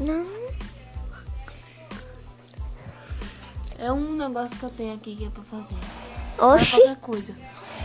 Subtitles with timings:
[0.00, 0.26] Não.
[3.78, 5.76] É um negócio que eu tenho aqui que é pra fazer.
[6.38, 6.76] Oxi.
[6.76, 7.34] Qualquer coisa.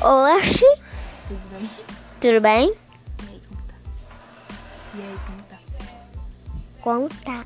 [0.01, 0.65] Oxi.
[1.27, 1.69] Tudo bem?
[2.21, 2.69] Tudo bem?
[2.69, 3.75] E aí, como tá?
[4.93, 5.57] E aí, como tá?
[6.81, 7.45] Como tá?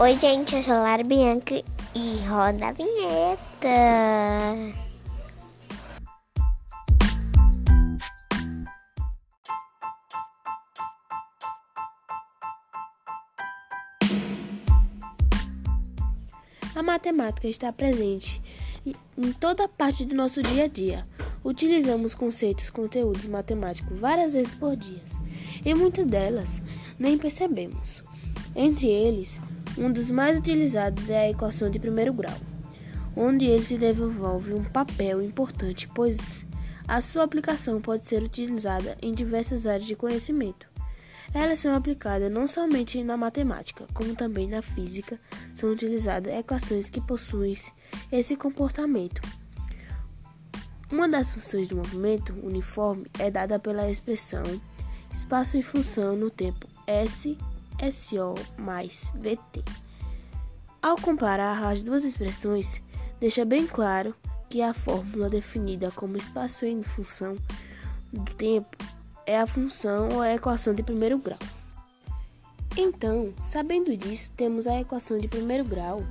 [0.00, 1.62] Oi, gente, eu sou a Lara Bianca
[1.94, 3.68] e roda a vinheta.
[16.74, 18.40] A matemática está presente
[18.86, 21.04] em toda parte do nosso dia a dia.
[21.44, 25.02] Utilizamos conceitos, conteúdos matemáticos várias vezes por dia
[25.64, 26.62] e muitas delas
[26.98, 28.02] nem percebemos.
[28.54, 29.40] Entre eles,
[29.78, 32.36] um dos mais utilizados é a equação de primeiro grau,
[33.16, 36.44] onde ele se desenvolve um papel importante, pois
[36.86, 40.66] a sua aplicação pode ser utilizada em diversas áreas de conhecimento.
[41.32, 45.18] Elas são aplicadas não somente na matemática, como também na física.
[45.54, 47.54] São utilizadas equações que possuem
[48.10, 49.20] esse comportamento.
[50.90, 54.42] Uma das funções do movimento uniforme é dada pela expressão
[55.12, 57.36] espaço em função no tempo S,
[57.92, 59.64] SO mais VT.
[60.82, 62.80] Ao comparar as duas expressões,
[63.20, 64.14] deixa bem claro
[64.48, 67.36] que a fórmula definida como espaço em função
[68.12, 68.76] do tempo
[69.26, 71.38] é a função ou a equação de primeiro grau.
[72.76, 76.02] Então, sabendo disso, temos a equação de primeiro grau.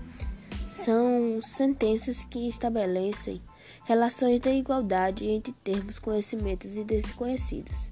[0.69, 3.41] São sentenças que estabelecem
[3.85, 7.89] relações de igualdade entre termos conhecimentos e desconhecidos.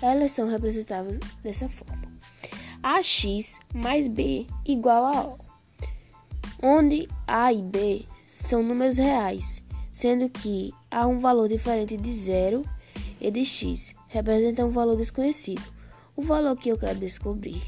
[0.00, 2.13] Elas são representadas dessa forma:
[2.84, 5.38] ax mais b igual a o,
[6.62, 12.62] onde a e b são números reais, sendo que há um valor diferente de zero
[13.18, 15.62] e de x representa um valor desconhecido,
[16.14, 17.62] o valor que eu quero descobrir,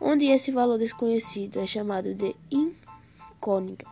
[0.00, 3.84] onde esse valor desconhecido é chamado de incógnita.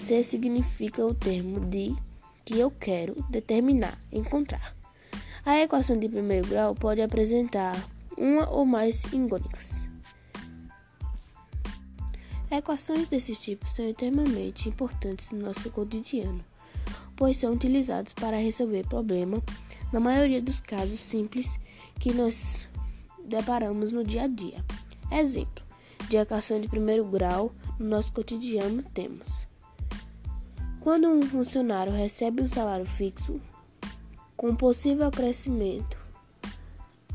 [0.00, 1.94] C significa o termo de
[2.42, 4.74] que eu quero determinar, encontrar.
[5.44, 7.76] A equação de primeiro grau pode apresentar
[8.16, 9.88] uma ou mais incógnitas.
[12.50, 16.44] Equações desses tipos são extremamente importantes no nosso cotidiano,
[17.16, 19.42] pois são utilizados para resolver problemas
[19.92, 21.58] na maioria dos casos simples
[21.98, 22.68] que nós
[23.24, 24.64] deparamos no dia a dia.
[25.10, 25.66] Exemplo
[26.08, 29.46] de equação de primeiro grau no nosso cotidiano temos:
[30.80, 33.40] quando um funcionário recebe um salário fixo
[34.36, 35.95] com possível crescimento,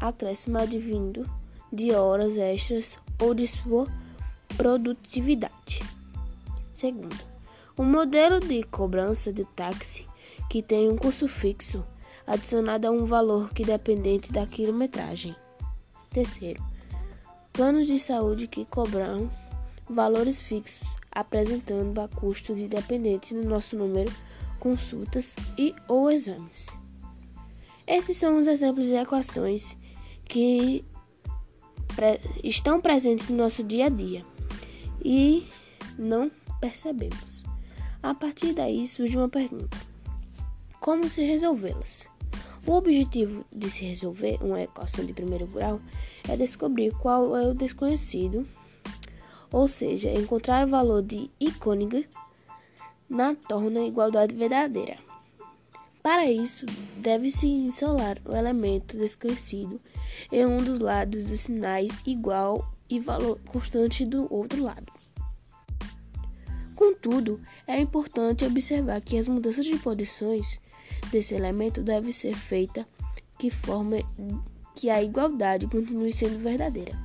[0.01, 1.25] acréscimo advindo
[1.71, 3.87] de horas extras ou de sua
[4.57, 5.83] produtividade.
[6.73, 7.15] Segundo,
[7.77, 10.07] o modelo de cobrança de táxi
[10.49, 11.85] que tem um custo fixo
[12.27, 15.35] adicionado a um valor que dependente da quilometragem.
[16.09, 16.61] Terceiro,
[17.53, 19.29] planos de saúde que cobram
[19.89, 24.11] valores fixos, apresentando a custo de dependente no nosso número
[24.59, 26.67] consultas e ou exames.
[27.87, 29.75] Esses são os exemplos de equações
[30.31, 30.85] que
[32.41, 34.25] estão presentes no nosso dia a dia
[35.03, 35.45] e
[35.99, 36.31] não
[36.61, 37.43] percebemos.
[38.01, 39.77] A partir daí surge uma pergunta:
[40.79, 42.07] como se resolvê-las?
[42.65, 45.81] O objetivo de se resolver uma equação de primeiro grau
[46.29, 48.47] é descobrir qual é o desconhecido,
[49.51, 52.05] ou seja, encontrar o valor de icônica
[53.09, 55.10] na torna igualdade verdadeira.
[56.01, 56.65] Para isso,
[56.97, 59.79] deve-se isolar o elemento desconhecido
[60.31, 64.91] em um dos lados dos sinais igual e valor constante do outro lado.
[66.75, 70.59] Contudo, é importante observar que as mudanças de posições
[71.11, 72.87] desse elemento deve ser feita
[73.37, 73.97] que forma
[74.75, 76.97] que a igualdade continue sendo verdadeira.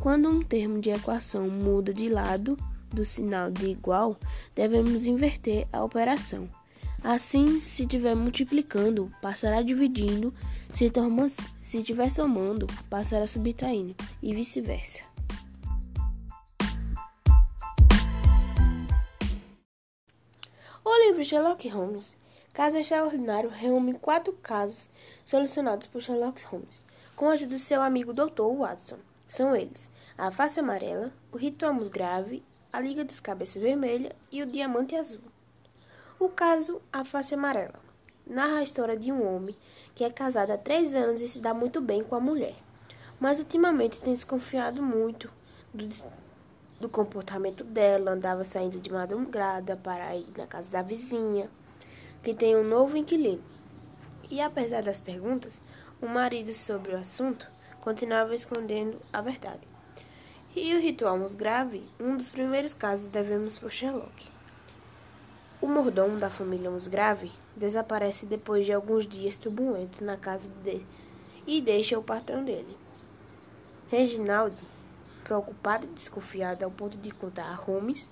[0.00, 2.56] Quando um termo de equação muda de lado
[2.90, 4.18] do sinal de igual,
[4.54, 6.48] devemos inverter a operação.
[7.02, 10.34] Assim, se estiver multiplicando, passará dividindo,
[10.74, 15.02] se, estiver somando, passará subtraindo, e vice-versa.
[20.84, 22.16] O livro Sherlock Holmes,
[22.52, 24.90] Caso Extraordinário, reúne quatro casos
[25.24, 26.82] solucionados por Sherlock Holmes,
[27.16, 28.42] com a ajuda do seu amigo Dr.
[28.58, 28.98] Watson.
[29.26, 34.46] São eles a face amarela, o ritual grave, a Liga dos Cabeças Vermelha e o
[34.46, 35.29] Diamante Azul.
[36.20, 37.80] O caso A Face Amarela
[38.26, 39.56] narra a história de um homem
[39.94, 42.54] que é casado há três anos e se dá muito bem com a mulher,
[43.18, 45.32] mas ultimamente tem desconfiado muito
[45.72, 45.88] do,
[46.78, 51.50] do comportamento dela, andava saindo de madrugada para ir na casa da vizinha,
[52.22, 53.42] que tem um novo inquilino.
[54.30, 55.62] E apesar das perguntas,
[56.02, 57.48] o marido sobre o assunto
[57.80, 59.66] continuava escondendo a verdade.
[60.54, 64.39] E o ritual Musgrave, um dos primeiros casos devemos por Sherlock.
[65.62, 70.86] O mordomo da família Musgrave desaparece depois de alguns dias turbulentos na casa dele
[71.46, 72.78] e deixa o patrão dele.
[73.90, 74.56] Reginald,
[75.22, 78.08] preocupado e desconfiado ao ponto de contar a Holmes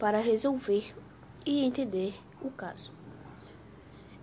[0.00, 0.92] para resolver
[1.46, 2.92] e entender o caso.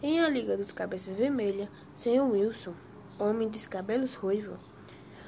[0.04, 2.30] Em A Liga dos Cabeças Vermelhas, Sr.
[2.30, 2.74] Wilson,
[3.18, 4.60] homem de cabelos ruivos,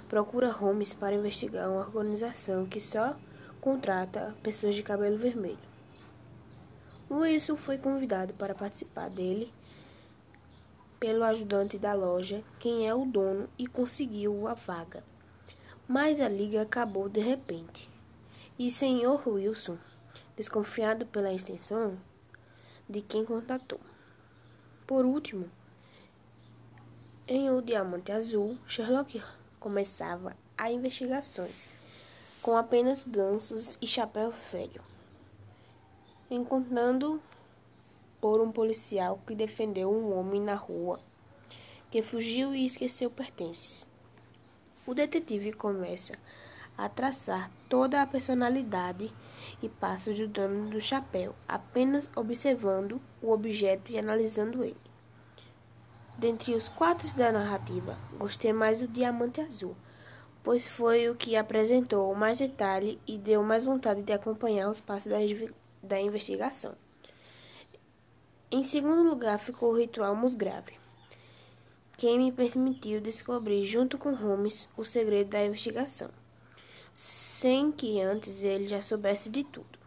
[0.10, 3.16] procura Holmes para investigar uma organização que só
[3.62, 5.67] contrata pessoas de cabelo vermelho.
[7.10, 9.54] Wilson foi convidado para participar dele
[11.00, 15.04] pelo ajudante da loja, quem é o dono, e conseguiu a vaga.
[15.88, 17.90] Mas a liga acabou de repente.
[18.58, 19.78] E senhor Wilson,
[20.36, 21.98] desconfiado pela extensão
[22.90, 23.80] de quem contatou.
[24.86, 25.50] Por último,
[27.28, 29.22] em O Diamante Azul, Sherlock
[29.60, 31.70] começava as investigações
[32.42, 34.82] com apenas gansos e chapéu velho,
[36.30, 37.22] encontrando
[38.20, 41.00] por um policial que defendeu um homem na rua
[41.90, 43.88] que fugiu e esqueceu pertences.
[44.86, 46.18] O detetive começa
[46.78, 49.12] a traçar toda a personalidade
[49.62, 54.78] e passos do dono do chapéu, apenas observando o objeto e analisando ele.
[56.18, 59.76] Dentre os quatro da narrativa, gostei mais do Diamante Azul,
[60.44, 65.12] pois foi o que apresentou mais detalhe e deu mais vontade de acompanhar os passos
[65.12, 65.18] da,
[65.88, 66.76] da investigação.
[68.52, 70.80] Em segundo lugar ficou o ritual Musgrave,
[71.98, 76.10] que me permitiu descobrir, junto com Holmes, o segredo da investigação,
[76.94, 79.80] sem que antes ele já soubesse de tudo.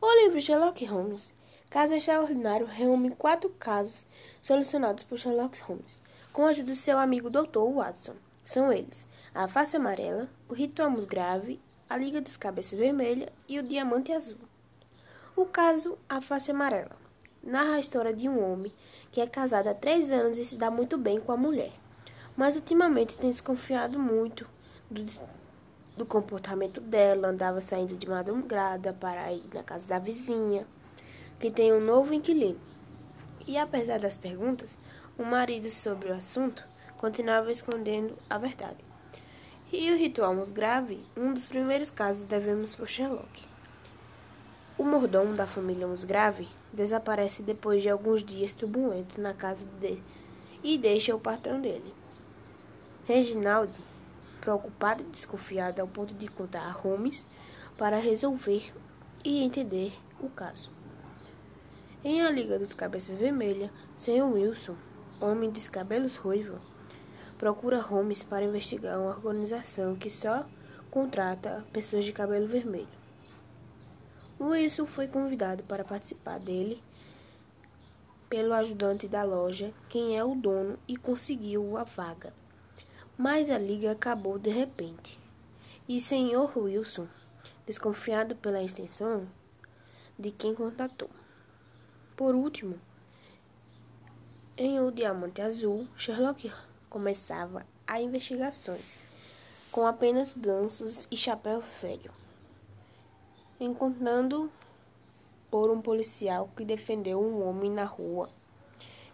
[0.00, 1.32] O livro Sherlock Holmes
[1.74, 4.06] Caso Extraordinário reúne quatro casos
[4.40, 5.98] solucionados por Sherlock Holmes,
[6.32, 7.58] com a ajuda do seu amigo Dr.
[7.74, 8.14] Watson.
[8.44, 13.62] São eles: a Face Amarela, o Ritual Grave, a Liga dos Cabeças Vermelha e o
[13.62, 14.38] Diamante Azul.
[15.36, 16.96] O caso A Face Amarela
[17.42, 18.72] narra a história de um homem
[19.12, 21.72] que é casado há três anos e se dá muito bem com a mulher,
[22.36, 24.48] mas ultimamente tem desconfiado muito
[24.90, 25.04] do,
[25.96, 30.66] do comportamento dela, andava saindo de madrugada para ir na casa da vizinha
[31.38, 32.60] que tem um novo inquilino.
[33.46, 34.78] E apesar das perguntas,
[35.18, 36.64] o marido sobre o assunto
[36.96, 38.93] continuava escondendo a verdade.
[39.76, 43.42] E o ritual Musgrave, um dos primeiros casos devemos por Sherlock.
[44.78, 50.00] O mordomo da família Musgrave desaparece depois de alguns dias turbulentos na casa dele
[50.62, 51.92] e deixa o patrão dele.
[53.04, 53.72] Reginald,
[54.40, 57.26] preocupado e desconfiado ao ponto de contar a Holmes
[57.76, 58.72] para resolver
[59.24, 60.70] e entender o caso.
[62.04, 64.22] Em A Liga dos Cabeças Vermelhas, Sr.
[64.22, 64.76] Wilson,
[65.20, 66.60] homem de cabelos ruivos,
[67.44, 70.46] procura Holmes para investigar uma organização que só
[70.90, 72.88] contrata pessoas de cabelo vermelho.
[74.40, 76.82] Wilson foi convidado para participar dele
[78.30, 82.32] pelo ajudante da loja, quem é o dono, e conseguiu a vaga.
[83.14, 85.20] Mas a liga acabou de repente.
[85.86, 86.50] E Sr.
[86.56, 87.06] Wilson,
[87.66, 89.28] desconfiado pela extensão
[90.18, 91.10] de quem contatou.
[92.16, 92.80] Por último,
[94.56, 96.50] em O Diamante Azul, Sherlock
[96.94, 99.00] começava as investigações
[99.72, 102.12] com apenas gansos e chapéu velho,
[103.58, 104.48] encontrando
[105.50, 108.30] por um policial que defendeu um homem na rua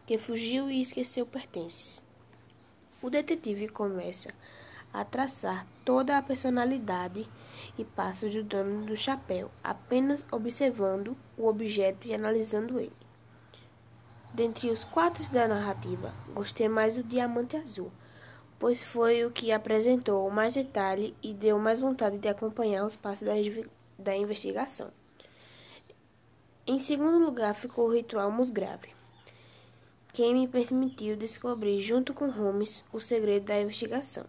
[0.05, 2.03] que fugiu e esqueceu pertences.
[3.01, 4.35] O detetive começa
[4.93, 7.27] a traçar toda a personalidade
[7.79, 12.93] e passos do dono do chapéu, apenas observando o objeto e analisando ele.
[14.33, 17.91] Dentre os quatro da narrativa, gostei mais do Diamante Azul,
[18.59, 23.27] pois foi o que apresentou mais detalhe e deu mais vontade de acompanhar os passos
[23.27, 23.35] da,
[23.99, 24.91] da investigação.
[26.67, 28.95] Em segundo lugar ficou o ritual Musgrave,
[30.13, 34.25] que me permitiu descobrir, junto com Holmes, o segredo da investigação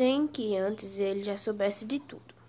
[0.00, 2.39] sem que antes ele já soubesse de tudo.